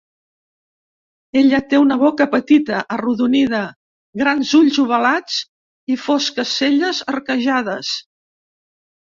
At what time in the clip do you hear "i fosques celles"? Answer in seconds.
5.97-7.05